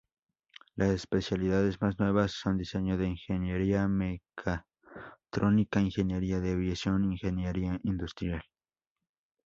[0.77, 8.41] Las especialidades más nuevas son diseño de ingeniería, mecatrónica, ingeniería de aviación, ingeniería industrial.